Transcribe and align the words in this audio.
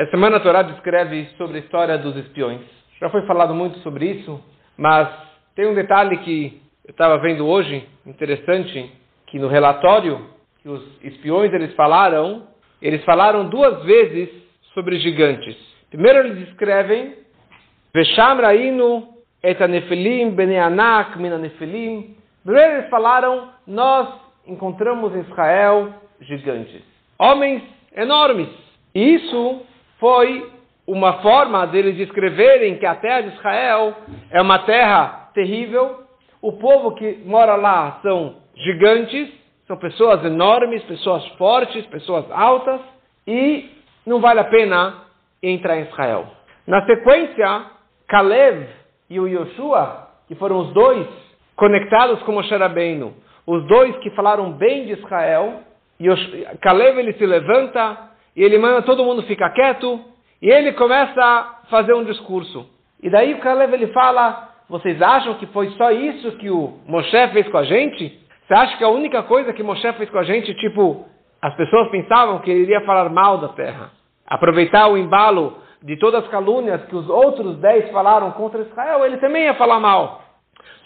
Essa 0.00 0.12
semana 0.12 0.38
a 0.38 0.40
Torá 0.40 0.62
descreve 0.62 1.26
sobre 1.36 1.58
a 1.58 1.60
história 1.60 1.98
dos 1.98 2.16
espiões. 2.16 2.62
Já 2.98 3.10
foi 3.10 3.20
falado 3.26 3.54
muito 3.54 3.80
sobre 3.80 4.06
isso, 4.06 4.42
mas 4.74 5.06
tem 5.54 5.66
um 5.66 5.74
detalhe 5.74 6.16
que 6.20 6.58
eu 6.86 6.92
estava 6.92 7.18
vendo 7.18 7.46
hoje, 7.46 7.86
interessante, 8.06 8.90
que 9.26 9.38
no 9.38 9.46
relatório 9.46 10.26
que 10.62 10.70
os 10.70 10.82
espiões 11.04 11.52
eles 11.52 11.74
falaram, 11.74 12.44
eles 12.80 13.04
falaram 13.04 13.50
duas 13.50 13.84
vezes 13.84 14.30
sobre 14.72 14.98
gigantes. 15.00 15.54
Primeiro 15.90 16.20
eles 16.20 16.48
escrevem 16.48 17.16
Vesham 17.92 18.40
Rainu 18.40 19.06
et 19.42 19.60
Nefilim 19.68 20.30
Beneanak 20.30 21.18
Mina 21.18 21.36
Nefilim. 21.36 22.16
Primeiro 22.42 22.72
eles 22.78 22.88
falaram, 22.88 23.50
nós 23.66 24.08
encontramos 24.46 25.14
em 25.14 25.20
Israel 25.20 25.92
gigantes. 26.22 26.80
Homens 27.18 27.62
enormes. 27.94 28.48
E 28.94 29.16
isso 29.16 29.66
foi 30.00 30.50
uma 30.86 31.22
forma 31.22 31.66
deles 31.66 31.96
descreverem 31.96 32.78
que 32.78 32.86
a 32.86 32.96
terra 32.96 33.20
de 33.20 33.36
Israel 33.36 33.94
é 34.30 34.40
uma 34.40 34.60
terra 34.60 35.30
terrível. 35.34 36.00
O 36.42 36.52
povo 36.54 36.94
que 36.94 37.22
mora 37.24 37.54
lá 37.54 38.00
são 38.02 38.36
gigantes, 38.56 39.28
são 39.68 39.76
pessoas 39.76 40.24
enormes, 40.24 40.82
pessoas 40.84 41.24
fortes, 41.38 41.86
pessoas 41.86 42.24
altas, 42.32 42.80
e 43.26 43.70
não 44.04 44.20
vale 44.20 44.40
a 44.40 44.44
pena 44.44 45.04
entrar 45.42 45.76
em 45.78 45.82
Israel. 45.82 46.26
Na 46.66 46.84
sequência, 46.86 47.66
Caleb 48.08 48.66
e 49.08 49.20
o 49.20 49.28
Yoshua, 49.28 50.08
que 50.26 50.34
foram 50.34 50.58
os 50.60 50.72
dois 50.72 51.06
conectados 51.54 52.20
com 52.22 52.32
Moshe 52.32 52.56
Rabbeinu, 52.56 53.14
os 53.46 53.64
dois 53.66 53.96
que 53.98 54.10
falaram 54.10 54.52
bem 54.52 54.86
de 54.86 54.92
Israel, 54.94 55.60
Caleb 56.60 56.98
ele 56.98 57.12
se 57.12 57.26
levanta 57.26 58.09
e 58.40 58.42
ele 58.42 58.56
manda 58.56 58.80
todo 58.80 59.04
mundo 59.04 59.22
ficar 59.24 59.50
quieto, 59.50 60.00
e 60.40 60.48
ele 60.48 60.72
começa 60.72 61.20
a 61.22 61.60
fazer 61.68 61.92
um 61.92 62.04
discurso. 62.04 62.66
E 63.02 63.10
daí 63.10 63.34
o 63.34 63.38
Caleb 63.40 63.74
ele 63.74 63.88
fala, 63.88 64.48
vocês 64.66 65.00
acham 65.02 65.34
que 65.34 65.44
foi 65.48 65.68
só 65.72 65.90
isso 65.90 66.32
que 66.38 66.48
o 66.48 66.78
Moshe 66.86 67.28
fez 67.34 67.46
com 67.48 67.58
a 67.58 67.64
gente? 67.64 68.18
Você 68.48 68.54
acha 68.54 68.78
que 68.78 68.84
a 68.84 68.88
única 68.88 69.22
coisa 69.24 69.52
que 69.52 69.62
Moshe 69.62 69.92
fez 69.92 70.08
com 70.08 70.16
a 70.16 70.24
gente, 70.24 70.54
tipo, 70.54 71.06
as 71.42 71.54
pessoas 71.54 71.90
pensavam 71.90 72.38
que 72.38 72.50
ele 72.50 72.62
iria 72.62 72.80
falar 72.80 73.10
mal 73.10 73.36
da 73.36 73.48
terra. 73.48 73.90
Aproveitar 74.26 74.88
o 74.88 74.96
embalo 74.96 75.58
de 75.82 75.98
todas 75.98 76.24
as 76.24 76.30
calúnias 76.30 76.82
que 76.86 76.96
os 76.96 77.10
outros 77.10 77.58
dez 77.58 77.90
falaram 77.90 78.30
contra 78.30 78.62
Israel, 78.62 79.04
ele 79.04 79.18
também 79.18 79.44
ia 79.44 79.54
falar 79.54 79.80
mal. 79.80 80.22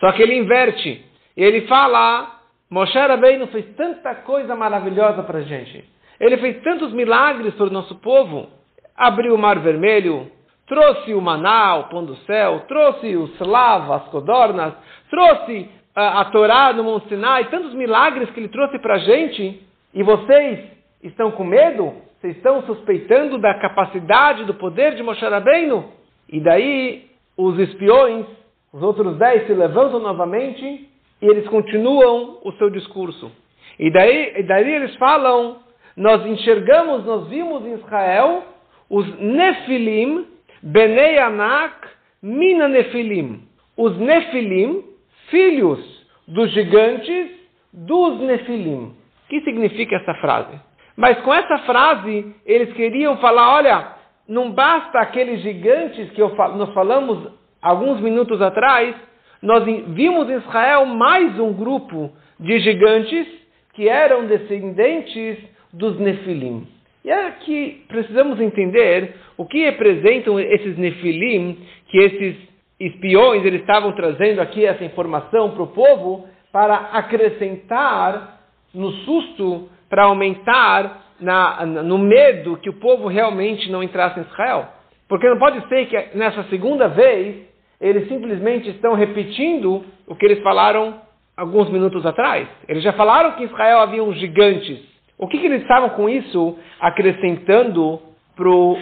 Só 0.00 0.10
que 0.10 0.20
ele 0.20 0.36
inverte. 0.36 1.06
Ele 1.36 1.68
fala, 1.68 2.32
Moshe 2.68 2.98
Rabbeinu 2.98 3.46
fez 3.46 3.64
tanta 3.76 4.12
coisa 4.16 4.56
maravilhosa 4.56 5.22
para 5.22 5.38
a 5.38 5.42
gente. 5.42 5.93
Ele 6.20 6.36
fez 6.38 6.62
tantos 6.62 6.92
milagres 6.92 7.54
para 7.54 7.66
o 7.66 7.70
nosso 7.70 7.96
povo. 7.96 8.48
Abriu 8.96 9.34
o 9.34 9.38
Mar 9.38 9.58
Vermelho, 9.58 10.30
trouxe 10.66 11.12
o 11.14 11.20
maná, 11.20 11.76
o 11.76 11.84
pão 11.84 12.04
do 12.04 12.16
céu, 12.18 12.64
trouxe 12.68 13.16
os 13.16 13.38
lava, 13.40 13.96
as 13.96 14.04
codornas, 14.08 14.74
trouxe 15.10 15.68
a, 15.94 16.20
a 16.20 16.24
Torá 16.26 16.72
no 16.72 16.84
Monte 16.84 17.08
Sinai, 17.08 17.50
tantos 17.50 17.74
milagres 17.74 18.30
que 18.30 18.40
ele 18.40 18.48
trouxe 18.48 18.78
para 18.78 18.94
a 18.94 18.98
gente. 18.98 19.62
E 19.92 20.02
vocês 20.02 20.60
estão 21.02 21.30
com 21.32 21.44
medo? 21.44 21.94
Vocês 22.20 22.36
estão 22.36 22.62
suspeitando 22.62 23.38
da 23.38 23.54
capacidade, 23.54 24.44
do 24.44 24.54
poder 24.54 24.94
de 24.94 25.02
Moshe 25.02 25.24
Rabbeinu? 25.24 25.92
E 26.28 26.40
daí 26.40 27.10
os 27.36 27.58
espiões, 27.58 28.26
os 28.72 28.82
outros 28.82 29.16
dez 29.18 29.46
se 29.46 29.52
levantam 29.52 30.00
novamente 30.00 30.88
e 31.20 31.26
eles 31.26 31.46
continuam 31.48 32.38
o 32.42 32.52
seu 32.52 32.70
discurso. 32.70 33.30
E 33.78 33.90
daí, 33.90 34.34
e 34.36 34.42
daí 34.44 34.72
eles 34.72 34.94
falam 34.96 35.58
nós 35.96 36.24
enxergamos, 36.26 37.04
nós 37.04 37.28
vimos 37.28 37.64
em 37.64 37.74
Israel 37.74 38.44
os 38.90 39.06
Nefilim, 39.18 40.26
Benei 40.62 41.18
Anak, 41.18 41.88
Mina 42.22 42.68
Nefilim. 42.68 43.42
Os 43.76 43.96
Nefilim, 43.98 44.84
filhos 45.30 45.80
dos 46.26 46.50
gigantes 46.52 47.30
dos 47.72 48.20
Nefilim. 48.20 48.94
O 49.24 49.28
que 49.28 49.40
significa 49.42 49.96
essa 49.96 50.14
frase? 50.14 50.60
Mas 50.96 51.20
com 51.22 51.34
essa 51.34 51.58
frase, 51.58 52.34
eles 52.46 52.72
queriam 52.74 53.16
falar: 53.18 53.56
olha, 53.56 53.88
não 54.28 54.52
basta 54.52 55.00
aqueles 55.00 55.40
gigantes 55.40 56.10
que 56.10 56.22
eu, 56.22 56.34
nós 56.56 56.72
falamos 56.72 57.32
alguns 57.60 58.00
minutos 58.00 58.40
atrás, 58.40 58.94
nós 59.42 59.64
vimos 59.64 60.28
em 60.30 60.36
Israel 60.36 60.86
mais 60.86 61.38
um 61.38 61.52
grupo 61.52 62.12
de 62.38 62.58
gigantes 62.60 63.26
que 63.74 63.88
eram 63.88 64.26
descendentes 64.26 65.38
dos 65.74 65.98
Nefilim. 65.98 66.66
E 67.04 67.10
aqui 67.10 67.84
precisamos 67.88 68.40
entender 68.40 69.14
o 69.36 69.44
que 69.44 69.64
representam 69.64 70.40
esses 70.40 70.78
Nefilim, 70.78 71.58
que 71.88 71.98
esses 71.98 72.36
espiões 72.80 73.44
eles 73.44 73.60
estavam 73.60 73.92
trazendo 73.92 74.40
aqui 74.40 74.64
essa 74.64 74.84
informação 74.84 75.50
para 75.50 75.62
o 75.62 75.68
povo 75.68 76.26
para 76.52 76.74
acrescentar 76.92 78.40
no 78.72 78.90
susto, 78.92 79.68
para 79.88 80.04
aumentar 80.04 81.04
na, 81.20 81.66
no 81.66 81.98
medo 81.98 82.56
que 82.56 82.70
o 82.70 82.74
povo 82.74 83.08
realmente 83.08 83.70
não 83.70 83.82
entrasse 83.82 84.18
em 84.18 84.22
Israel. 84.22 84.68
Porque 85.08 85.28
não 85.28 85.38
pode 85.38 85.66
ser 85.68 85.86
que 85.86 86.16
nessa 86.16 86.44
segunda 86.44 86.88
vez 86.88 87.46
eles 87.80 88.08
simplesmente 88.08 88.70
estão 88.70 88.94
repetindo 88.94 89.84
o 90.06 90.14
que 90.14 90.24
eles 90.24 90.42
falaram 90.42 91.00
alguns 91.36 91.68
minutos 91.70 92.06
atrás. 92.06 92.48
Eles 92.68 92.82
já 92.82 92.92
falaram 92.92 93.32
que 93.32 93.42
em 93.42 93.46
Israel 93.46 93.80
haviam 93.80 94.12
gigantes. 94.14 94.93
O 95.18 95.28
que, 95.28 95.38
que 95.38 95.46
eles 95.46 95.62
estavam 95.62 95.90
com 95.90 96.08
isso 96.08 96.58
acrescentando 96.80 98.00
pro, 98.34 98.76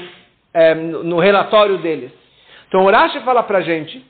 é, 0.54 0.74
no 0.74 1.18
relatório 1.18 1.78
deles? 1.78 2.12
Então, 2.68 2.84
o 2.84 2.90
Rashi 2.90 3.20
fala 3.20 3.42
para 3.42 3.60
gente 3.60 4.02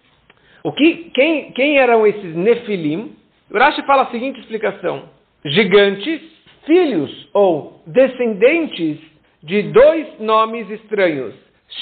o 0.63 0.73
que, 0.73 1.11
quem, 1.13 1.51
quem 1.53 1.79
eram 1.79 2.07
esses 2.07 2.35
Nefilim. 2.35 3.17
O 3.51 3.59
Rashi 3.59 3.83
fala 3.83 4.05
a 4.05 4.11
seguinte 4.11 4.39
explicação: 4.41 5.05
gigantes, 5.45 6.21
filhos 6.65 7.29
ou 7.35 7.83
descendentes 7.87 8.99
de 9.43 9.63
dois 9.73 10.21
nomes 10.21 10.71
estranhos, 10.71 11.35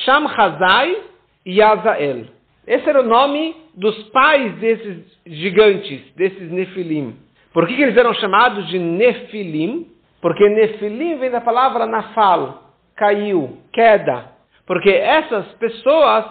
Shamhazai 0.04 0.96
e 1.44 1.60
Azael. 1.60 2.24
Esse 2.66 2.88
era 2.88 3.02
o 3.02 3.06
nome 3.06 3.54
dos 3.74 3.96
pais 4.04 4.54
desses 4.54 4.98
gigantes, 5.26 6.00
desses 6.14 6.50
Nefilim. 6.50 7.16
Por 7.52 7.66
que, 7.66 7.76
que 7.76 7.82
eles 7.82 7.96
eram 7.96 8.14
chamados 8.14 8.68
de 8.68 8.78
Nefilim? 8.78 9.89
Porque 10.20 10.48
Nefilim 10.48 11.16
vem 11.18 11.30
da 11.30 11.40
palavra 11.40 11.86
nafal, 11.86 12.62
caiu, 12.96 13.58
queda. 13.72 14.26
Porque 14.66 14.90
essas 14.90 15.46
pessoas, 15.52 16.24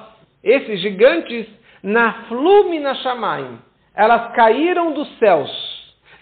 esses 0.43 0.81
gigantes, 0.81 1.47
naflum 1.81 2.79
na 2.79 2.93
shamaim, 2.95 3.59
elas 3.95 4.31
caíram 4.33 4.93
dos 4.93 5.17
céus 5.17 5.49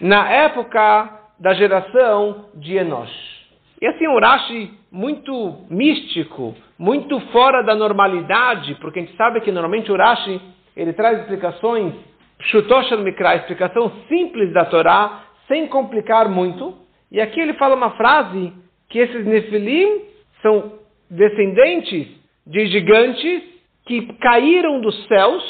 na 0.00 0.30
época 0.30 1.10
da 1.38 1.54
geração 1.54 2.46
de 2.54 2.76
Enosh. 2.76 3.38
E 3.80 3.86
assim, 3.86 4.08
um 4.08 4.18
Rashi 4.18 4.72
muito 4.90 5.66
místico, 5.70 6.54
muito 6.78 7.20
fora 7.32 7.62
da 7.62 7.74
normalidade, 7.74 8.74
porque 8.76 8.98
a 8.98 9.02
gente 9.02 9.16
sabe 9.16 9.40
que 9.40 9.52
normalmente 9.52 9.92
o 9.92 9.96
Rashi 9.96 10.40
ele 10.76 10.92
traz 10.92 11.20
explicações, 11.20 11.94
Pshutosh 12.38 12.90
Mikra, 12.98 13.36
explicação 13.36 13.90
simples 14.08 14.52
da 14.52 14.64
Torá, 14.64 15.22
sem 15.46 15.66
complicar 15.66 16.28
muito. 16.28 16.76
E 17.10 17.20
aqui 17.20 17.40
ele 17.40 17.54
fala 17.54 17.74
uma 17.74 17.90
frase 17.92 18.52
que 18.88 18.98
esses 18.98 19.24
Nefilim 19.24 20.02
são 20.42 20.78
descendentes 21.10 22.06
de 22.46 22.66
gigantes 22.66 23.42
que 23.86 24.12
caíram 24.14 24.80
dos 24.80 25.06
céus, 25.06 25.42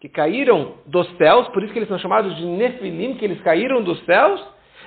que 0.00 0.08
caíram 0.08 0.74
dos 0.86 1.08
céus, 1.16 1.48
por 1.48 1.62
isso 1.62 1.72
que 1.72 1.78
eles 1.78 1.88
são 1.88 1.98
chamados 1.98 2.34
de 2.36 2.44
Nefilim, 2.44 3.14
que 3.14 3.24
eles 3.24 3.40
caíram 3.42 3.82
dos 3.82 4.02
céus, 4.04 4.42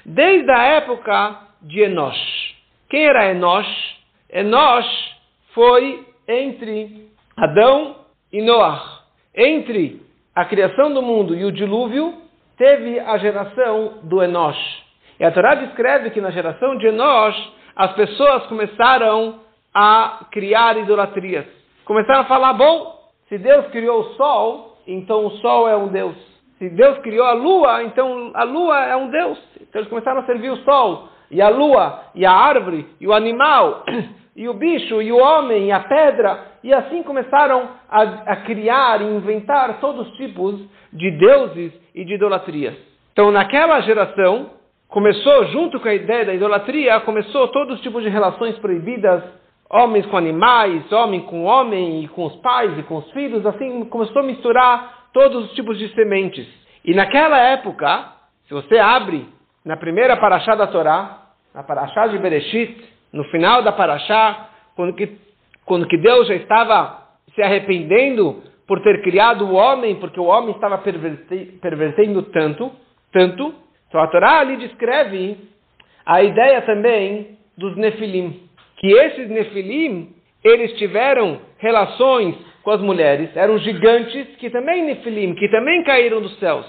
desde 0.06 0.50
a 0.52 0.64
época 0.64 1.40
de 1.62 1.82
Enosh. 1.82 2.56
Quem 2.90 3.06
era 3.06 3.32
Enosh? 3.32 3.96
Enosh 4.32 5.16
foi 5.54 6.06
entre 6.28 7.10
Adão 7.38 7.96
e 8.32 8.42
Noah. 8.42 9.04
Entre 9.36 10.02
a 10.34 10.46
criação 10.46 10.94
do 10.94 11.02
mundo 11.02 11.36
e 11.36 11.46
o 11.46 11.52
dilúvio, 11.52 12.14
teve 12.58 13.00
a 13.00 13.18
geração 13.18 14.00
do 14.04 14.24
Enosh. 14.24 14.85
E 15.20 15.26
a 15.26 15.32
Torá 15.32 15.56
descreve 15.56 16.10
que 16.10 16.22
na 16.22 16.32
geração 16.32 16.78
de 16.78 16.88
Enosh, 16.88 17.54
as 17.76 17.94
pessoas 17.94 18.46
começaram 18.48 19.40
a 19.74 20.26
criar 20.32 20.78
idolatrias. 20.78 21.46
Começaram 21.86 22.22
a 22.22 22.26
falar, 22.26 22.54
bom, 22.54 22.96
se 23.28 23.38
Deus 23.38 23.68
criou 23.68 24.02
o 24.02 24.14
sol, 24.16 24.78
então 24.88 25.26
o 25.26 25.32
sol 25.38 25.68
é 25.68 25.76
um 25.76 25.88
Deus. 25.88 26.16
Se 26.58 26.70
Deus 26.70 26.98
criou 27.00 27.26
a 27.26 27.34
lua, 27.34 27.84
então 27.84 28.32
a 28.34 28.44
lua 28.44 28.86
é 28.86 28.96
um 28.96 29.10
Deus. 29.10 29.38
Então 29.60 29.82
eles 29.82 29.90
começaram 29.90 30.22
a 30.22 30.26
servir 30.26 30.50
o 30.50 30.64
sol, 30.64 31.10
e 31.30 31.42
a 31.42 31.50
lua, 31.50 32.02
e 32.14 32.26
a 32.26 32.32
árvore, 32.32 32.88
e 33.00 33.08
o 33.08 33.14
animal, 33.14 33.84
e 34.36 34.48
o 34.48 34.54
bicho, 34.54 35.02
e 35.02 35.12
o 35.12 35.18
homem, 35.18 35.68
e 35.68 35.72
a 35.72 35.82
pedra. 35.82 36.40
E 36.64 36.74
assim 36.74 37.04
começaram 37.04 37.70
a, 37.90 38.02
a 38.02 38.36
criar 38.38 39.02
e 39.02 39.06
inventar 39.06 39.80
todos 39.80 40.08
os 40.08 40.18
tipos 40.18 40.60
de 40.94 41.12
deuses 41.12 41.74
e 41.94 42.06
de 42.06 42.14
idolatrias. 42.14 42.76
Então 43.12 43.32
naquela 43.32 43.82
geração, 43.82 44.52
começou, 44.88 45.46
junto 45.48 45.80
com 45.80 45.88
a 45.88 45.94
ideia 45.94 46.26
da 46.26 46.34
idolatria, 46.34 47.00
começou 47.02 47.48
todos 47.50 47.76
os 47.76 47.82
tipos 47.82 48.04
de 48.04 48.10
relações 48.10 48.58
proibidas 48.60 49.24
homens 49.70 50.06
com 50.06 50.18
animais, 50.18 50.92
homem 50.92 51.22
com 51.22 51.44
homem, 51.44 52.04
e 52.04 52.08
com 52.10 52.26
os 52.26 52.36
pais 52.38 52.78
e 52.78 52.84
com 52.84 52.98
os 52.98 53.12
filhos, 53.12 53.46
assim 53.46 53.86
começou 53.86 54.22
a 54.22 54.26
misturar 54.26 55.08
todos 55.12 55.46
os 55.46 55.52
tipos 55.54 55.78
de 55.78 55.94
sementes. 55.94 56.48
E 56.84 56.94
naquela 56.94 57.38
época, 57.40 58.12
se 58.48 58.54
você 58.54 58.78
abre 58.78 59.28
na 59.64 59.76
primeira 59.76 60.18
paraxá 60.18 60.56
da 60.56 60.68
Torá, 60.68 61.24
na 61.54 61.64
paraxá 61.64 62.08
de 62.08 62.18
Bereshit, 62.18 62.86
no 63.12 63.24
final 63.26 63.64
da 63.64 63.72
paraxá, 63.72 64.50
quando 64.76 64.94
que, 64.94 65.18
quando 65.66 65.88
que 65.88 65.98
Deus 65.98 66.28
já 66.28 66.36
estava 66.36 67.04
se 67.34 67.42
arrependendo 67.42 68.44
por 68.68 68.82
ter 68.82 69.02
criado 69.02 69.46
o 69.46 69.54
homem, 69.54 69.96
porque 69.96 70.20
o 70.20 70.26
homem 70.26 70.52
estava 70.52 70.78
pervertendo 70.78 72.24
tanto, 72.24 72.72
tanto. 73.12 73.54
Então 73.96 74.04
a 74.04 74.08
Torá 74.08 74.40
ali 74.42 74.58
descreve 74.58 75.38
a 76.06 76.22
ideia 76.22 76.62
também 76.64 77.38
dos 77.58 77.78
Nefilim, 77.78 78.42
que 78.76 78.88
esses 78.92 79.30
Nefilim, 79.30 80.14
eles 80.44 80.74
tiveram 80.74 81.40
relações 81.60 82.36
com 82.62 82.72
as 82.72 82.82
mulheres, 82.82 83.30
eram 83.38 83.58
gigantes 83.58 84.36
que 84.36 84.50
também 84.50 84.84
Nefilim, 84.84 85.34
que 85.36 85.48
também 85.48 85.82
caíram 85.86 86.20
dos 86.22 86.38
céus. 86.40 86.66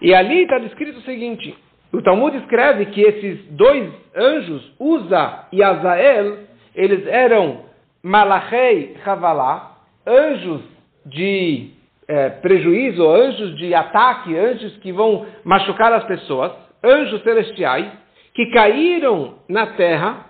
E 0.00 0.14
ali 0.14 0.44
está 0.44 0.58
descrito 0.58 1.00
o 1.00 1.02
seguinte, 1.02 1.54
o 1.92 2.00
Talmud 2.00 2.34
escreve 2.38 2.86
que 2.86 3.02
esses 3.02 3.44
dois 3.50 3.92
anjos, 4.16 4.72
Uza 4.80 5.46
e 5.52 5.62
Azael, 5.62 6.38
eles 6.74 7.06
eram 7.08 7.66
Malachei 8.02 8.96
Havalá, 9.04 9.80
anjos 10.06 10.62
de 11.04 11.73
é, 12.08 12.30
prejuízo, 12.30 13.08
anjos 13.08 13.56
de 13.56 13.74
ataque, 13.74 14.36
anjos 14.36 14.76
que 14.78 14.92
vão 14.92 15.26
machucar 15.44 15.92
as 15.92 16.04
pessoas, 16.04 16.52
anjos 16.82 17.22
celestiais, 17.22 17.90
que 18.34 18.46
caíram 18.46 19.34
na 19.48 19.68
terra 19.68 20.26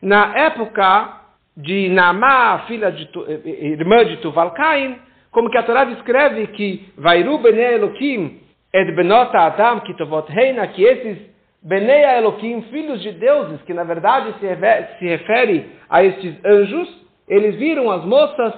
na 0.00 0.36
época 0.38 1.22
de 1.56 1.88
Naamá, 1.88 2.64
filha 2.66 2.92
de, 2.92 3.04
eh, 3.04 3.40
eh, 3.44 3.66
irmã 3.68 4.04
de 4.04 4.18
Tuval 4.18 4.50
Cain, 4.52 4.98
como 5.30 5.50
que 5.50 5.56
a 5.56 5.62
Torá 5.62 5.84
descreve 5.84 6.48
que 6.48 6.92
Vairu 6.98 7.38
Bnei 7.38 7.74
Elohim 7.74 8.40
et 8.72 8.94
Benota 8.94 9.38
Adam 9.38 9.80
Kitovot 9.80 10.30
Reina, 10.30 10.66
que 10.68 10.82
esses 10.84 11.18
Bnei 11.62 12.04
Elohim, 12.18 12.62
filhos 12.70 13.02
de 13.02 13.12
deuses, 13.12 13.62
que 13.62 13.72
na 13.72 13.84
verdade 13.84 14.34
se 14.38 15.06
refere 15.08 15.70
a 15.88 16.04
estes 16.04 16.36
anjos, 16.44 16.88
eles 17.26 17.56
viram 17.56 17.90
as 17.90 18.04
moças 18.04 18.54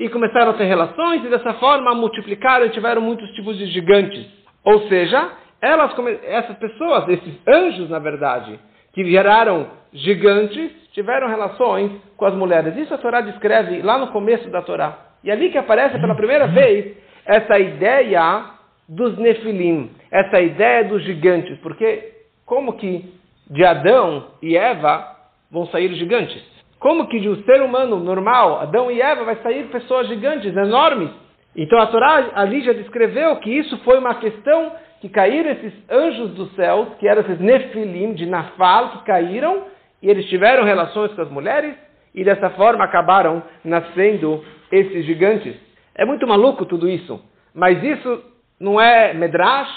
e 0.00 0.08
começaram 0.08 0.52
a 0.52 0.54
ter 0.54 0.64
relações 0.64 1.22
e 1.22 1.28
dessa 1.28 1.52
forma 1.54 1.94
multiplicaram 1.94 2.64
e 2.64 2.70
tiveram 2.70 3.02
muitos 3.02 3.30
tipos 3.32 3.58
de 3.58 3.66
gigantes. 3.66 4.26
Ou 4.64 4.88
seja, 4.88 5.30
elas, 5.60 5.94
essas 6.24 6.56
pessoas, 6.56 7.06
esses 7.10 7.34
anjos, 7.46 7.90
na 7.90 7.98
verdade, 7.98 8.58
que 8.94 9.04
viraram 9.04 9.68
gigantes, 9.92 10.72
tiveram 10.94 11.28
relações 11.28 11.92
com 12.16 12.24
as 12.24 12.34
mulheres. 12.34 12.74
Isso 12.78 12.94
a 12.94 12.98
Torá 12.98 13.20
descreve 13.20 13.82
lá 13.82 13.98
no 13.98 14.06
começo 14.06 14.48
da 14.48 14.62
Torá. 14.62 14.96
E 15.22 15.30
ali 15.30 15.50
que 15.50 15.58
aparece 15.58 15.98
pela 16.00 16.14
primeira 16.14 16.46
vez 16.46 16.96
essa 17.26 17.58
ideia 17.58 18.46
dos 18.88 19.18
nefilim, 19.18 19.90
essa 20.10 20.40
ideia 20.40 20.82
dos 20.84 21.04
gigantes. 21.04 21.58
Porque 21.58 22.10
como 22.46 22.72
que 22.78 23.12
de 23.50 23.64
Adão 23.66 24.28
e 24.40 24.56
Eva 24.56 25.14
vão 25.50 25.66
sair 25.66 25.92
gigantes? 25.94 26.42
Como 26.80 27.06
que 27.08 27.20
de 27.20 27.28
um 27.28 27.42
ser 27.44 27.60
humano 27.60 28.00
normal, 28.00 28.58
Adão 28.58 28.90
e 28.90 29.02
Eva, 29.02 29.22
vai 29.24 29.36
sair 29.42 29.66
pessoas 29.66 30.08
gigantes, 30.08 30.56
enormes? 30.56 31.10
Então 31.54 31.78
a 31.78 31.86
Torá 31.88 32.30
ali 32.34 32.62
já 32.62 32.72
descreveu 32.72 33.36
que 33.36 33.50
isso 33.50 33.76
foi 33.84 33.98
uma 33.98 34.14
questão 34.14 34.72
que 35.02 35.10
caíram 35.10 35.50
esses 35.50 35.74
anjos 35.90 36.30
dos 36.30 36.54
céus, 36.54 36.88
que 36.98 37.06
eram 37.06 37.20
esses 37.20 37.38
nefilim 37.38 38.14
de 38.14 38.24
Nafal, 38.24 38.92
que 38.92 39.04
caíram, 39.04 39.64
e 40.02 40.08
eles 40.08 40.26
tiveram 40.26 40.64
relações 40.64 41.12
com 41.12 41.20
as 41.20 41.30
mulheres, 41.30 41.74
e 42.14 42.24
dessa 42.24 42.48
forma 42.50 42.82
acabaram 42.82 43.42
nascendo 43.62 44.42
esses 44.72 45.04
gigantes. 45.04 45.54
É 45.94 46.06
muito 46.06 46.26
maluco 46.26 46.64
tudo 46.64 46.88
isso, 46.88 47.20
mas 47.54 47.82
isso 47.82 48.22
não 48.58 48.80
é 48.80 49.12
medrash, 49.12 49.70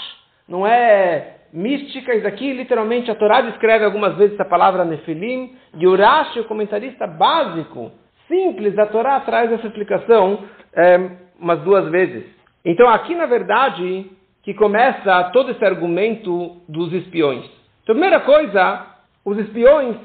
não 0.48 0.66
é 0.66 1.33
mística, 1.54 2.16
isso 2.16 2.28
aqui 2.28 2.52
literalmente 2.52 3.12
a 3.12 3.16
Torá 3.16 3.42
descreve 3.42 3.86
algumas 3.86 4.16
vezes 4.16 4.34
essa 4.34 4.50
palavra 4.50 4.84
Nefilim, 4.84 5.56
e 5.76 5.88
Urashi, 5.88 6.40
o 6.40 6.46
comentarista 6.46 7.06
básico, 7.06 7.92
simples 8.28 8.74
da 8.74 8.88
Torá, 8.88 9.20
traz 9.20 9.52
essa 9.52 9.68
explicação 9.68 10.44
é, 10.76 11.12
umas 11.40 11.60
duas 11.62 11.90
vezes. 11.90 12.26
Então 12.66 12.90
aqui, 12.90 13.14
na 13.14 13.28
verdade, 13.28 14.10
que 14.42 14.54
começa 14.54 15.30
todo 15.32 15.52
esse 15.52 15.64
argumento 15.64 16.58
dos 16.68 16.92
espiões. 16.92 17.46
Então, 17.84 17.96
primeira 17.96 18.22
coisa, 18.22 18.88
os 19.24 19.38
espiões, 19.38 19.96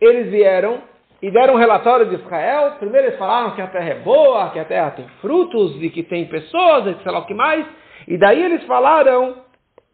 eles 0.00 0.30
vieram 0.30 0.78
e 1.20 1.30
deram 1.30 1.54
um 1.54 1.58
relatório 1.58 2.06
de 2.06 2.14
Israel. 2.14 2.76
Primeiro 2.78 3.08
eles 3.08 3.18
falaram 3.18 3.50
que 3.50 3.60
a 3.60 3.66
terra 3.66 3.90
é 3.90 3.98
boa, 3.98 4.50
que 4.50 4.58
a 4.58 4.64
terra 4.64 4.92
tem 4.92 5.06
frutos 5.20 5.76
e 5.82 5.90
que 5.90 6.02
tem 6.02 6.24
pessoas, 6.26 6.86
e 6.86 7.02
sei 7.02 7.12
lá 7.12 7.18
o 7.18 7.26
que 7.26 7.34
mais. 7.34 7.66
E 8.08 8.16
daí 8.16 8.42
eles 8.42 8.64
falaram 8.64 9.36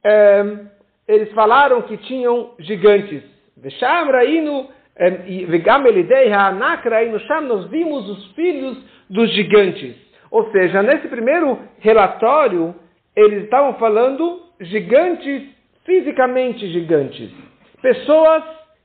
é, 0.05 0.67
eles 1.09 1.33
falaram 1.33 1.83
que 1.83 1.97
tinham 1.99 2.51
gigantes. 2.59 3.23
Vesham 3.57 4.11
Rainu, 4.11 4.69
Vegam 5.49 5.87
Elidei 5.87 6.33
Ha'anakra, 6.33 7.19
Sham, 7.21 7.43
nós 7.43 7.67
vimos 7.69 8.09
os 8.09 8.33
filhos 8.33 8.79
dos 9.09 9.31
gigantes. 9.33 9.95
Ou 10.31 10.51
seja, 10.51 10.83
nesse 10.83 11.09
primeiro 11.09 11.59
relatório, 11.79 12.75
eles 13.15 13.45
estavam 13.45 13.75
falando 13.75 14.43
gigantes, 14.61 15.43
fisicamente 15.85 16.69
gigantes. 16.73 17.31
Pessoas 17.81 18.43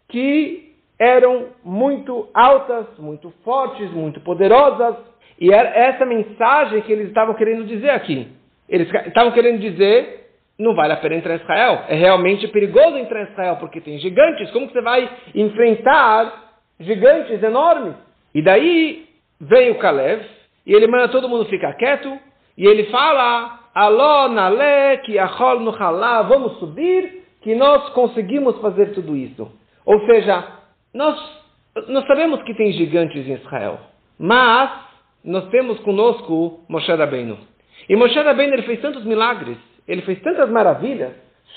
que 0.08 0.76
eram 1.00 1.48
muito 1.64 2.30
altas, 2.34 2.86
muito 3.00 3.34
fortes, 3.44 3.90
muito 3.92 4.20
poderosas. 4.22 4.96
E 5.40 5.52
era 5.52 5.70
essa 5.70 6.06
mensagem 6.06 6.82
que 6.84 6.92
eles 6.92 7.08
estavam 7.08 7.34
querendo 7.34 7.66
dizer 7.66 7.90
aqui. 7.90 8.28
Eles 8.70 8.88
estavam 9.08 9.32
querendo 9.32 9.60
dizer 9.60 10.21
não 10.62 10.76
vale 10.76 10.94
a 10.94 10.98
pena 10.98 11.16
entrar 11.16 11.34
em 11.34 11.42
Israel. 11.42 11.86
É 11.90 11.96
realmente 11.96 12.48
perigoso 12.50 12.98
entrar 12.98 13.22
em 13.22 13.32
Israel, 13.32 13.58
porque 13.58 13.82
tem 13.82 13.98
gigantes. 13.98 14.52
Como 14.52 14.70
você 14.70 14.82
vai 14.82 15.10
enfrentar 15.34 16.52
gigantes 16.80 17.42
enormes? 17.42 17.96
E 18.34 18.42
daí 18.42 19.08
vem 19.40 19.72
o 19.72 19.80
Caleb, 19.80 20.24
e 20.66 20.74
ele 20.74 20.88
manda 20.88 21.10
todo 21.10 21.28
mundo 21.28 21.46
ficar 21.46 21.74
quieto, 21.74 22.16
e 22.58 22.66
ele 22.66 22.86
fala, 22.86 23.60
Aló, 23.74 24.28
nale, 24.28 24.98
que 25.04 25.18
achol 25.18 25.60
no 25.60 25.72
halá, 25.72 26.22
vamos 26.22 26.60
subir, 26.60 27.24
que 27.42 27.56
nós 27.56 27.90
conseguimos 27.90 28.58
fazer 28.60 28.94
tudo 28.94 29.16
isso. 29.16 29.52
Ou 29.86 30.06
seja, 30.06 30.46
nós, 30.94 31.18
nós 31.88 32.06
sabemos 32.06 32.42
que 32.44 32.54
tem 32.54 32.72
gigantes 32.74 33.28
em 33.28 33.34
Israel, 33.34 33.80
mas 34.20 34.70
nós 35.24 35.48
temos 35.50 35.80
conosco 35.80 36.60
Moshe 36.70 36.92
Rabbeinu. 36.94 37.38
E 37.90 37.96
Moshe 37.96 38.20
Rabbeinu 38.20 38.54
ele 38.54 38.64
fez 38.64 38.80
tantos 38.80 39.04
milagres, 39.04 39.58
ele 39.88 40.02
fez 40.04 40.22
tantas 40.22 40.50
maravilhas 40.50 41.12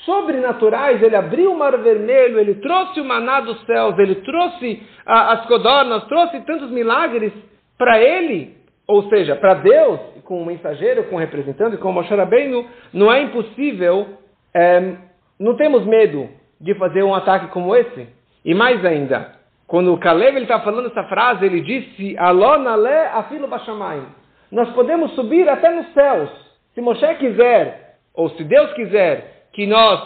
sobrenaturais, 0.04 1.02
ele 1.02 1.16
abriu 1.16 1.52
o 1.52 1.58
mar 1.58 1.76
vermelho, 1.78 2.38
ele 2.38 2.56
trouxe 2.56 3.00
o 3.00 3.04
maná 3.04 3.40
dos 3.40 3.60
céus, 3.64 3.98
ele 3.98 4.16
trouxe 4.16 4.82
a, 5.06 5.32
as 5.32 5.46
codornas, 5.46 6.04
trouxe 6.04 6.40
tantos 6.40 6.70
milagres 6.70 7.32
para 7.78 8.00
ele, 8.00 8.56
ou 8.86 9.08
seja, 9.08 9.36
para 9.36 9.54
Deus, 9.54 10.00
com 10.24 10.42
o 10.42 10.46
mensageiro, 10.46 11.04
com 11.04 11.16
o 11.16 11.18
representante, 11.18 11.76
com 11.76 11.90
o 11.90 11.92
Moshe 11.92 12.14
Rabbeinu, 12.14 12.66
não 12.92 13.12
é 13.12 13.22
impossível, 13.22 14.06
é, 14.54 14.94
não 15.38 15.56
temos 15.56 15.84
medo 15.86 16.28
de 16.60 16.74
fazer 16.74 17.02
um 17.02 17.14
ataque 17.14 17.48
como 17.48 17.74
esse. 17.74 18.08
E 18.44 18.54
mais 18.54 18.84
ainda, 18.84 19.32
quando 19.66 19.92
o 19.92 19.98
Caleb 19.98 20.40
está 20.42 20.60
falando 20.60 20.88
essa 20.88 21.04
frase, 21.04 21.44
ele 21.46 21.60
disse, 21.62 22.16
Alona 22.18 22.76
le 22.76 23.06
afilo 23.12 23.48
bashamayim. 23.48 24.06
Nós 24.52 24.70
podemos 24.70 25.14
subir 25.14 25.48
até 25.48 25.70
nos 25.70 25.92
céus. 25.92 26.30
Se 26.74 26.80
Moshe 26.80 27.14
quiser 27.16 27.83
ou 28.14 28.30
se 28.30 28.44
Deus 28.44 28.72
quiser 28.74 29.48
que 29.52 29.66
nós 29.66 30.00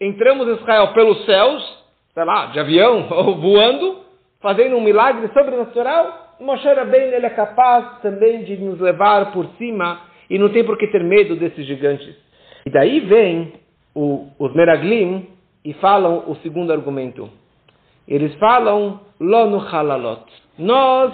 entramos 0.00 0.46
em 0.48 0.54
Israel 0.54 0.92
pelos 0.92 1.24
céus, 1.24 1.84
sei 2.14 2.24
lá, 2.24 2.46
de 2.46 2.60
avião 2.60 3.08
ou 3.10 3.36
voando, 3.36 4.00
fazendo 4.40 4.76
um 4.76 4.80
milagre 4.80 5.28
sobrenatural, 5.28 6.36
Moshe 6.40 6.68
Rabbeinu 6.68 7.14
ele 7.14 7.26
é 7.26 7.30
capaz 7.30 8.00
também 8.00 8.44
de 8.44 8.56
nos 8.56 8.78
levar 8.80 9.32
por 9.32 9.46
cima 9.58 10.02
e 10.30 10.38
não 10.38 10.50
tem 10.50 10.64
por 10.64 10.78
que 10.78 10.86
ter 10.86 11.02
medo 11.02 11.34
desses 11.34 11.66
gigantes. 11.66 12.14
E 12.64 12.70
daí 12.70 13.00
vem 13.00 13.54
o, 13.94 14.28
os 14.38 14.54
Meraglim 14.54 15.26
e 15.64 15.72
falam 15.74 16.24
o 16.28 16.36
segundo 16.36 16.72
argumento. 16.72 17.28
Eles 18.06 18.32
falam 18.36 19.00
Lonu 19.20 19.58
Halalot. 19.58 20.24
Nós 20.56 21.12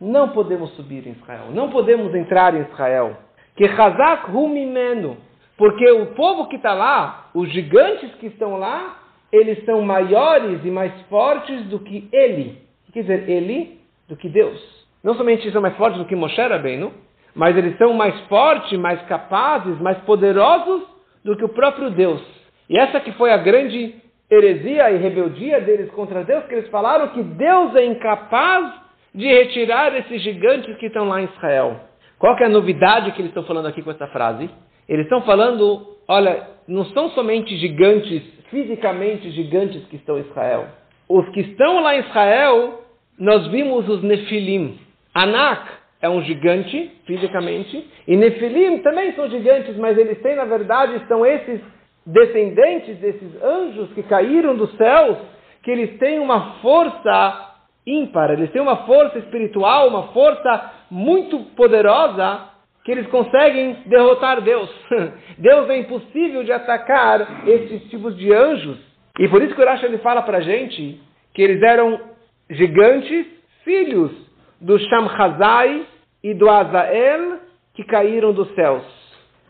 não 0.00 0.28
podemos 0.28 0.70
subir 0.76 1.06
em 1.06 1.12
Israel, 1.12 1.46
não 1.52 1.70
podemos 1.70 2.14
entrar 2.14 2.54
em 2.54 2.62
Israel. 2.62 3.16
Que 3.56 3.64
Hazak 3.64 4.30
Humimenu. 4.30 5.16
Porque 5.56 5.90
o 5.90 6.06
povo 6.14 6.48
que 6.48 6.56
está 6.56 6.74
lá, 6.74 7.30
os 7.34 7.50
gigantes 7.50 8.14
que 8.16 8.26
estão 8.26 8.58
lá, 8.58 8.98
eles 9.32 9.64
são 9.64 9.82
maiores 9.82 10.64
e 10.64 10.70
mais 10.70 10.92
fortes 11.08 11.64
do 11.66 11.78
que 11.80 12.08
ele. 12.12 12.58
Quer 12.92 13.02
dizer, 13.02 13.28
ele 13.28 13.78
do 14.08 14.16
que 14.16 14.28
Deus. 14.28 14.58
Não 15.04 15.14
somente 15.14 15.50
são 15.52 15.60
mais 15.60 15.76
fortes 15.76 15.98
do 15.98 16.06
que 16.06 16.16
Moshe 16.16 16.40
Rabbeinu, 16.40 16.92
mas 17.34 17.56
eles 17.56 17.76
são 17.76 17.92
mais 17.92 18.18
fortes, 18.22 18.78
mais 18.78 19.00
capazes, 19.02 19.78
mais 19.80 19.98
poderosos 19.98 20.82
do 21.22 21.36
que 21.36 21.44
o 21.44 21.50
próprio 21.50 21.90
Deus. 21.90 22.22
E 22.68 22.78
essa 22.78 23.00
que 23.00 23.12
foi 23.12 23.30
a 23.30 23.36
grande 23.36 23.94
heresia 24.30 24.90
e 24.90 24.96
rebeldia 24.96 25.60
deles 25.60 25.90
contra 25.90 26.24
Deus, 26.24 26.46
que 26.46 26.54
eles 26.54 26.68
falaram 26.70 27.08
que 27.08 27.22
Deus 27.22 27.76
é 27.76 27.84
incapaz 27.84 28.72
de 29.14 29.26
retirar 29.26 29.94
esses 29.96 30.22
gigantes 30.22 30.76
que 30.78 30.86
estão 30.86 31.08
lá 31.08 31.20
em 31.20 31.24
Israel. 31.36 31.80
Qual 32.18 32.34
que 32.34 32.42
é 32.42 32.46
a 32.46 32.50
novidade 32.50 33.12
que 33.12 33.20
eles 33.20 33.30
estão 33.30 33.44
falando 33.44 33.66
aqui 33.66 33.82
com 33.82 33.90
essa 33.90 34.06
frase? 34.08 34.50
Eles 34.88 35.04
estão 35.04 35.22
falando, 35.22 35.86
olha, 36.08 36.48
não 36.68 36.84
são 36.86 37.10
somente 37.10 37.56
gigantes, 37.56 38.22
fisicamente 38.50 39.30
gigantes 39.30 39.84
que 39.86 39.96
estão 39.96 40.18
em 40.18 40.22
Israel. 40.22 40.66
Os 41.08 41.28
que 41.30 41.40
estão 41.40 41.82
lá 41.82 41.96
em 41.96 42.00
Israel, 42.00 42.82
nós 43.18 43.46
vimos 43.48 43.88
os 43.88 44.02
Nefilim. 44.02 44.78
Anak 45.14 45.68
é 46.00 46.08
um 46.08 46.22
gigante, 46.22 46.92
fisicamente, 47.06 47.88
e 48.06 48.16
Nefilim 48.16 48.78
também 48.78 49.12
são 49.14 49.28
gigantes, 49.28 49.76
mas 49.76 49.96
eles 49.96 50.20
têm, 50.22 50.36
na 50.36 50.44
verdade, 50.44 51.00
são 51.08 51.24
esses 51.24 51.60
descendentes 52.04 52.98
desses 52.98 53.42
anjos 53.42 53.92
que 53.92 54.02
caíram 54.04 54.56
dos 54.56 54.72
céus, 54.76 55.18
que 55.62 55.70
eles 55.70 55.98
têm 55.98 56.20
uma 56.20 56.60
força 56.60 57.54
ímpar, 57.86 58.30
eles 58.30 58.50
têm 58.52 58.62
uma 58.62 58.84
força 58.84 59.18
espiritual, 59.18 59.88
uma 59.88 60.04
força 60.08 60.72
muito 60.90 61.38
poderosa, 61.56 62.55
que 62.86 62.92
eles 62.92 63.08
conseguem 63.08 63.78
derrotar 63.86 64.40
Deus. 64.40 64.70
Deus 65.36 65.68
é 65.68 65.78
impossível 65.78 66.44
de 66.44 66.52
atacar 66.52 67.44
esses 67.44 67.82
tipos 67.90 68.16
de 68.16 68.32
anjos. 68.32 68.78
E 69.18 69.28
por 69.28 69.42
isso 69.42 69.56
que 69.56 69.60
o 69.60 69.64
Urash 69.64 69.82
ele 69.82 69.98
fala 69.98 70.22
para 70.22 70.38
a 70.38 70.40
gente 70.40 71.00
que 71.34 71.42
eles 71.42 71.60
eram 71.62 72.00
gigantes, 72.48 73.26
filhos 73.64 74.12
do 74.60 74.78
Shamhazai 74.78 75.84
e 76.22 76.32
do 76.32 76.48
Azael, 76.48 77.40
que 77.74 77.82
caíram 77.82 78.32
dos 78.32 78.54
céus. 78.54 78.84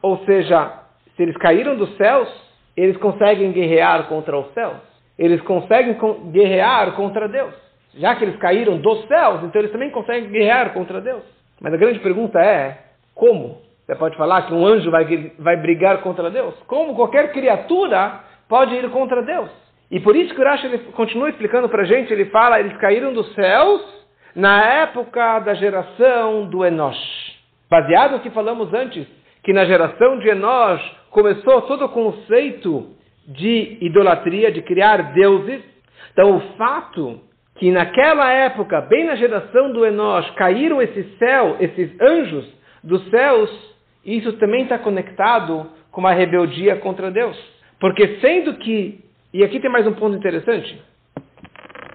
Ou 0.00 0.24
seja, 0.24 0.72
se 1.14 1.22
eles 1.22 1.36
caíram 1.36 1.76
dos 1.76 1.94
céus, 1.98 2.28
eles 2.74 2.96
conseguem 2.96 3.52
guerrear 3.52 4.08
contra 4.08 4.38
os 4.38 4.50
céus. 4.54 4.78
Eles 5.18 5.42
conseguem 5.42 5.94
guerrear 6.30 6.92
contra 6.92 7.28
Deus. 7.28 7.52
Já 7.96 8.16
que 8.16 8.24
eles 8.24 8.36
caíram 8.36 8.78
dos 8.78 9.06
céus, 9.06 9.44
então 9.44 9.60
eles 9.60 9.72
também 9.72 9.90
conseguem 9.90 10.30
guerrear 10.30 10.72
contra 10.72 11.02
Deus. 11.02 11.22
Mas 11.60 11.74
a 11.74 11.76
grande 11.76 11.98
pergunta 11.98 12.40
é: 12.40 12.86
como? 13.16 13.62
Você 13.86 13.94
pode 13.94 14.16
falar 14.16 14.42
que 14.42 14.52
um 14.52 14.66
anjo 14.66 14.90
vai, 14.90 15.32
vai 15.38 15.56
brigar 15.56 16.02
contra 16.02 16.30
Deus? 16.30 16.54
Como 16.66 16.94
qualquer 16.94 17.32
criatura 17.32 18.20
pode 18.46 18.74
ir 18.74 18.90
contra 18.90 19.22
Deus? 19.22 19.48
E 19.90 19.98
por 20.00 20.14
isso 20.14 20.34
que 20.34 20.40
o 20.40 20.44
Rashi 20.44 20.66
ele 20.66 20.78
continua 20.92 21.30
explicando 21.30 21.68
para 21.68 21.82
a 21.82 21.86
gente, 21.86 22.12
ele 22.12 22.26
fala, 22.26 22.60
eles 22.60 22.76
caíram 22.76 23.14
dos 23.14 23.32
céus 23.34 23.80
na 24.34 24.62
época 24.64 25.38
da 25.40 25.54
geração 25.54 26.46
do 26.46 26.64
Enosh. 26.64 26.98
Baseado 27.70 28.12
no 28.12 28.20
que 28.20 28.30
falamos 28.30 28.74
antes, 28.74 29.06
que 29.42 29.52
na 29.52 29.64
geração 29.64 30.18
de 30.18 30.28
Enosh 30.28 30.82
começou 31.10 31.62
todo 31.62 31.86
o 31.86 31.88
conceito 31.88 32.90
de 33.28 33.78
idolatria, 33.80 34.52
de 34.52 34.60
criar 34.60 35.14
deuses. 35.14 35.62
Então 36.12 36.36
o 36.36 36.40
fato 36.58 37.20
que 37.54 37.70
naquela 37.70 38.30
época, 38.30 38.82
bem 38.82 39.06
na 39.06 39.14
geração 39.14 39.72
do 39.72 39.86
Enosh, 39.86 40.28
caíram 40.32 40.82
esses 40.82 41.16
céu, 41.18 41.56
esses 41.60 41.98
anjos 42.00 42.55
dos 42.86 43.04
céus, 43.10 43.50
isso 44.04 44.32
também 44.34 44.62
está 44.62 44.78
conectado 44.78 45.68
com 45.90 46.00
uma 46.00 46.12
rebeldia 46.12 46.76
contra 46.76 47.10
Deus. 47.10 47.36
Porque 47.80 48.18
sendo 48.20 48.54
que, 48.54 49.00
e 49.34 49.44
aqui 49.44 49.58
tem 49.58 49.70
mais 49.70 49.86
um 49.86 49.92
ponto 49.92 50.16
interessante, 50.16 50.80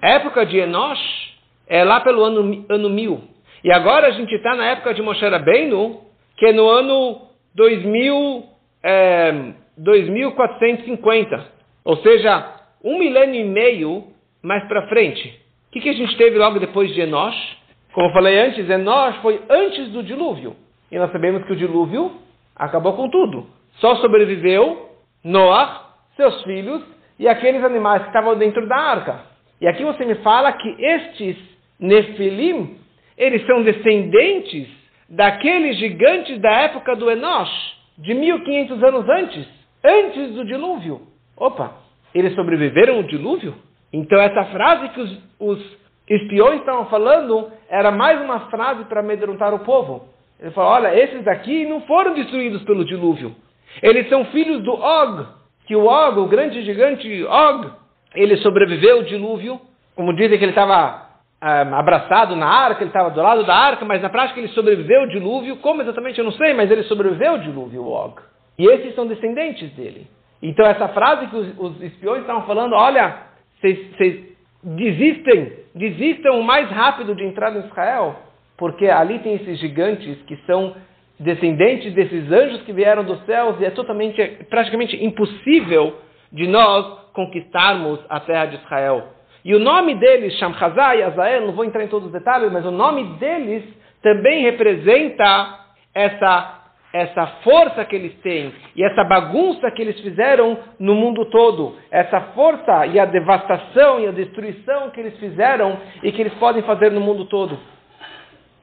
a 0.02 0.10
época 0.10 0.44
de 0.44 0.58
Enosh 0.58 1.32
é 1.66 1.82
lá 1.82 2.00
pelo 2.00 2.22
ano, 2.22 2.66
ano 2.68 2.90
mil. 2.90 3.22
E 3.64 3.72
agora 3.72 4.08
a 4.08 4.10
gente 4.10 4.34
está 4.34 4.54
na 4.54 4.66
época 4.66 4.92
de 4.92 5.00
Moshe 5.00 5.26
Rabbeinu, 5.26 6.00
que 6.36 6.46
é 6.46 6.52
no 6.52 6.68
ano 6.68 7.22
2000, 7.54 8.44
é, 8.84 9.52
2450. 9.78 11.46
Ou 11.84 11.96
seja, 11.98 12.54
um 12.84 12.98
milênio 12.98 13.40
e 13.40 13.44
meio 13.44 14.04
mais 14.42 14.66
para 14.68 14.88
frente. 14.88 15.40
O 15.68 15.72
que, 15.72 15.80
que 15.80 15.88
a 15.88 15.94
gente 15.94 16.16
teve 16.18 16.36
logo 16.36 16.58
depois 16.58 16.92
de 16.92 17.00
Enosh? 17.00 17.56
Como 17.94 18.08
eu 18.08 18.12
falei 18.12 18.38
antes, 18.38 18.68
Enosh 18.68 19.16
foi 19.22 19.40
antes 19.48 19.88
do 19.88 20.02
dilúvio. 20.02 20.56
E 20.92 20.98
nós 20.98 21.10
sabemos 21.10 21.42
que 21.44 21.52
o 21.54 21.56
dilúvio 21.56 22.12
acabou 22.54 22.92
com 22.92 23.08
tudo. 23.08 23.46
Só 23.80 23.96
sobreviveu 23.96 24.90
Noah, 25.24 25.86
seus 26.14 26.42
filhos 26.42 26.82
e 27.18 27.26
aqueles 27.26 27.64
animais 27.64 28.02
que 28.02 28.08
estavam 28.08 28.36
dentro 28.36 28.68
da 28.68 28.76
arca. 28.76 29.22
E 29.58 29.66
aqui 29.66 29.82
você 29.84 30.04
me 30.04 30.16
fala 30.16 30.52
que 30.52 30.68
estes 30.78 31.36
Nefilim, 31.80 32.76
eles 33.16 33.44
são 33.46 33.62
descendentes 33.62 34.68
daqueles 35.08 35.78
gigantes 35.78 36.38
da 36.40 36.50
época 36.50 36.94
do 36.94 37.10
Enosh, 37.10 37.76
de 37.96 38.12
1500 38.12 38.82
anos 38.82 39.08
antes, 39.08 39.48
antes 39.82 40.34
do 40.34 40.44
dilúvio. 40.44 41.00
Opa, 41.36 41.72
eles 42.14 42.34
sobreviveram 42.34 42.96
ao 42.96 43.02
dilúvio? 43.02 43.54
Então 43.92 44.20
essa 44.20 44.44
frase 44.46 44.88
que 44.90 45.00
os, 45.00 45.18
os 45.40 45.78
espiões 46.08 46.60
estavam 46.60 46.86
falando 46.86 47.50
era 47.68 47.90
mais 47.90 48.20
uma 48.20 48.50
frase 48.50 48.84
para 48.84 49.00
amedrontar 49.00 49.54
o 49.54 49.60
povo. 49.60 50.12
Ele 50.42 50.50
falou: 50.50 50.72
olha, 50.72 51.00
esses 51.00 51.22
daqui 51.22 51.64
não 51.66 51.80
foram 51.82 52.14
destruídos 52.14 52.62
pelo 52.64 52.84
dilúvio. 52.84 53.34
Eles 53.80 54.08
são 54.08 54.24
filhos 54.26 54.62
do 54.64 54.72
Og, 54.72 55.26
que 55.66 55.76
o 55.76 55.86
Og, 55.86 56.18
o 56.18 56.26
grande 56.26 56.62
gigante 56.62 57.24
Og, 57.24 57.70
ele 58.14 58.36
sobreviveu 58.38 58.98
ao 58.98 59.02
dilúvio. 59.04 59.60
Como 59.94 60.12
dizem 60.14 60.36
que 60.38 60.44
ele 60.44 60.50
estava 60.52 61.10
um, 61.40 61.46
ah, 61.46 61.78
abraçado 61.78 62.34
na 62.34 62.46
arca, 62.46 62.82
ele 62.82 62.90
estava 62.90 63.10
do 63.10 63.22
lado 63.22 63.44
da 63.44 63.54
arca, 63.54 63.84
mas 63.84 64.02
na 64.02 64.10
prática 64.10 64.40
ele 64.40 64.48
sobreviveu 64.48 65.02
ao 65.02 65.06
dilúvio. 65.06 65.56
Como 65.58 65.80
exatamente 65.80 66.18
eu 66.18 66.24
não 66.24 66.32
sei, 66.32 66.52
mas 66.54 66.70
ele 66.70 66.82
sobreviveu 66.84 67.32
ao 67.32 67.38
dilúvio, 67.38 67.82
o 67.82 67.92
Og. 67.92 68.20
E 68.58 68.66
esses 68.66 68.94
são 68.96 69.06
descendentes 69.06 69.70
dele. 69.74 70.08
Então 70.42 70.66
essa 70.66 70.88
frase 70.88 71.28
que 71.28 71.36
os, 71.36 71.58
os 71.58 71.82
espiões 71.82 72.22
estavam 72.22 72.42
falando, 72.46 72.74
olha, 72.74 73.16
vocês 73.60 74.24
desistem, 74.60 75.52
desistam 75.72 76.40
o 76.40 76.42
mais 76.42 76.68
rápido 76.68 77.14
de 77.14 77.24
entrar 77.24 77.54
em 77.54 77.60
Israel 77.60 78.16
porque 78.62 78.86
ali 78.86 79.18
tem 79.18 79.34
esses 79.34 79.58
gigantes 79.58 80.22
que 80.22 80.36
são 80.46 80.76
descendentes 81.18 81.92
desses 81.94 82.30
anjos 82.30 82.62
que 82.62 82.72
vieram 82.72 83.02
dos 83.02 83.20
céus 83.26 83.56
e 83.58 83.64
é 83.64 83.70
totalmente, 83.70 84.22
praticamente 84.48 85.04
impossível 85.04 85.96
de 86.30 86.46
nós 86.46 87.10
conquistarmos 87.12 87.98
a 88.08 88.20
terra 88.20 88.46
de 88.46 88.54
Israel. 88.58 89.08
E 89.44 89.52
o 89.52 89.58
nome 89.58 89.96
deles, 89.96 90.38
Shamchazai 90.38 91.00
e 91.00 91.02
Azael, 91.02 91.44
não 91.44 91.54
vou 91.54 91.64
entrar 91.64 91.82
em 91.82 91.88
todos 91.88 92.06
os 92.06 92.12
detalhes, 92.12 92.52
mas 92.52 92.64
o 92.64 92.70
nome 92.70 93.02
deles 93.18 93.64
também 94.00 94.42
representa 94.42 95.58
essa 95.92 96.60
essa 96.92 97.26
força 97.42 97.84
que 97.86 97.96
eles 97.96 98.14
têm 98.20 98.52
e 98.76 98.84
essa 98.84 99.02
bagunça 99.02 99.70
que 99.70 99.80
eles 99.80 99.98
fizeram 100.00 100.58
no 100.78 100.94
mundo 100.94 101.24
todo, 101.30 101.74
essa 101.90 102.20
força 102.34 102.86
e 102.86 103.00
a 103.00 103.06
devastação 103.06 103.98
e 103.98 104.06
a 104.06 104.12
destruição 104.12 104.90
que 104.90 105.00
eles 105.00 105.18
fizeram 105.18 105.78
e 106.02 106.12
que 106.12 106.20
eles 106.20 106.34
podem 106.34 106.62
fazer 106.62 106.92
no 106.92 107.00
mundo 107.00 107.24
todo. 107.24 107.58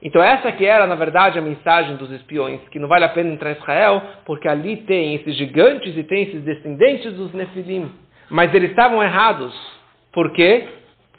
Então 0.02 0.22
essa 0.22 0.50
que 0.52 0.64
era, 0.64 0.86
na 0.86 0.94
verdade, 0.94 1.38
a 1.38 1.42
mensagem 1.42 1.96
dos 1.96 2.10
espiões, 2.10 2.60
que 2.70 2.78
não 2.78 2.88
vale 2.88 3.04
a 3.04 3.10
pena 3.10 3.30
entrar 3.30 3.50
em 3.50 3.56
Israel, 3.56 4.02
porque 4.24 4.48
ali 4.48 4.78
tem 4.78 5.14
esses 5.14 5.36
gigantes 5.36 5.96
e 5.96 6.02
tem 6.04 6.22
esses 6.22 6.42
descendentes 6.42 7.12
dos 7.12 7.32
Nefilim. 7.34 7.90
Mas 8.30 8.54
eles 8.54 8.70
estavam 8.70 9.02
errados. 9.02 9.54
Por 10.12 10.32
quê? 10.32 10.66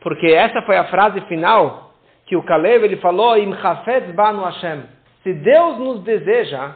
Porque 0.01 0.27
essa 0.27 0.61
foi 0.63 0.77
a 0.77 0.85
frase 0.85 1.21
final 1.21 1.91
que 2.25 2.35
o 2.35 2.43
Caleb 2.43 2.85
ele 2.85 2.97
falou, 2.97 3.37
Im 3.37 3.53
banu 4.15 4.43
Hashem. 4.43 4.83
Se 5.21 5.33
Deus 5.33 5.77
nos 5.77 6.03
deseja, 6.03 6.71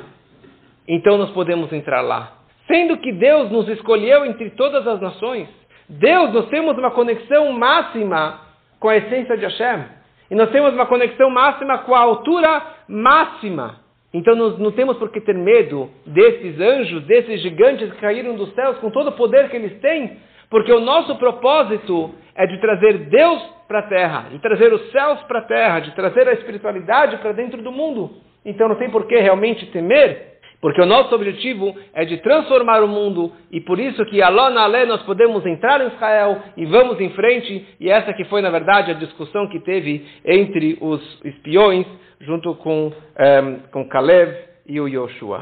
então 0.88 1.18
nós 1.18 1.32
podemos 1.32 1.72
entrar 1.74 2.02
lá. 2.02 2.34
Sendo 2.68 2.98
que 2.98 3.12
Deus 3.14 3.50
nos 3.52 3.68
escolheu 3.70 4.26
entre 4.26 4.52
todas 4.52 4.86
as 4.86 5.00
nações, 5.00 5.48
Deus, 5.88 6.34
nós 6.34 6.48
temos 6.50 6.78
uma 6.78 6.92
conexão 6.92 7.52
máxima 7.54 8.42
com 8.80 8.90
a 8.90 8.98
essência 8.98 9.38
de 9.38 9.46
Hashem. 9.46 9.86
E 10.29 10.36
nós 10.36 10.50
temos 10.51 10.74
uma 10.74 10.86
conexão 10.86 11.29
máxima 11.29 11.79
com 11.79 11.94
a 11.94 12.00
altura 12.00 12.62
máxima. 12.88 13.79
Então 14.13 14.36
nós 14.36 14.58
não 14.58 14.72
temos 14.72 14.98
por 14.98 15.12
que 15.12 15.20
ter 15.20 15.36
medo 15.36 15.89
desses 16.05 16.60
anjos, 16.60 17.03
desses 17.03 17.41
gigantes 17.41 17.91
que 17.91 18.00
caíram 18.00 18.36
dos 18.36 18.53
céus 18.53 18.77
com 18.77 18.89
todo 18.89 19.10
o 19.10 19.12
poder 19.12 19.50
que 19.50 19.58
eles 19.58 19.77
têm, 19.82 20.17
porque 20.50 20.72
o 20.72 20.79
nosso 20.79 21.15
propósito 21.17 22.15
é 22.34 22.48
de 22.48 22.58
trazer 22.60 23.10
Deus 23.10 23.41
para 23.67 23.79
a 23.79 23.84
terra, 23.84 24.25
de 24.32 24.39
trazer 24.39 24.72
os 24.72 24.89
céus 24.91 25.22
para 25.24 25.39
a 25.39 25.44
terra, 25.44 25.79
de 25.82 25.91
trazer 25.96 26.27
a 26.27 26.34
espiritualidade 26.34 27.17
para 27.17 27.34
dentro 27.34 27.62
do 27.62 27.72
mundo. 27.72 28.12
Então 28.46 28.70
não 28.70 28.75
tem 28.75 28.89
por 28.89 29.05
que 29.05 29.17
realmente 29.17 29.65
temer 29.67 30.35
porque 30.62 30.82
o 30.82 30.86
nosso 30.86 31.14
objetivo 31.14 31.76
é 31.94 32.06
de 32.06 32.18
transformar 32.18 32.84
o 32.84 32.88
mundo 32.88 33.32
e 33.52 33.62
por 33.62 33.80
isso 33.80 34.06
que 34.06 34.22
Alô 34.22 34.50
na 34.50 34.64
Alé 34.64 34.86
nós 34.86 35.02
podemos 35.04 35.46
entrar 35.46 35.82
em 35.82 35.88
Israel 35.88 36.42
e 36.58 36.66
vamos 36.66 37.00
em 37.00 37.10
frente. 37.12 37.66
E 37.80 37.90
essa 37.90 38.14
que 38.14 38.26
foi, 38.26 38.42
na 38.42 38.50
verdade, 38.50 38.92
a 38.92 38.96
discussão 38.96 39.48
que 39.50 39.60
teve 39.60 40.06
entre 40.26 40.78
os 40.82 41.02
espiões 41.24 41.86
junto 42.22 42.56
com, 42.56 42.88
um, 42.92 43.60
com 43.72 43.88
Caleb 43.90 44.36
e 44.68 44.80
o 44.80 44.88
Yoshua. 44.88 45.34